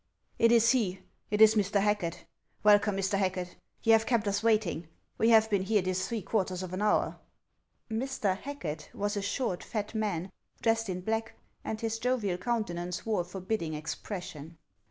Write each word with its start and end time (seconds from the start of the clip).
"It 0.45 0.51
is 0.51 0.71
he! 0.71 0.99
it 1.29 1.41
is 1.41 1.53
Mr. 1.53 1.79
Hacket! 1.79 2.25
Welcome, 2.63 2.97
Mr. 2.97 3.19
Hacket; 3.19 3.55
you 3.83 3.91
have 3.93 4.07
kept 4.07 4.27
us 4.27 4.41
waiting. 4.41 4.87
We 5.19 5.29
have 5.29 5.47
been 5.51 5.61
here 5.61 5.83
this 5.83 6.07
three 6.07 6.23
quarters 6.23 6.63
of 6.63 6.73
an 6.73 6.81
hour."" 6.81 7.19
Mr. 8.03 8.35
Hacket" 8.35 8.89
was 8.95 9.15
a 9.15 9.21
short, 9.21 9.63
fat 9.63 9.93
man, 9.93 10.31
dressed 10.59 10.89
in 10.89 11.01
black, 11.01 11.35
and 11.63 11.79
his 11.79 11.99
jovial 11.99 12.39
countenance 12.39 13.05
wore 13.05 13.21
a 13.21 13.23
forbidding 13.23 13.75
expression. 13.75 14.57